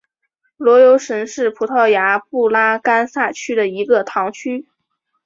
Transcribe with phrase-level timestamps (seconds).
[0.57, 4.65] 罗尤什是葡萄牙布拉干萨区的一个堂区。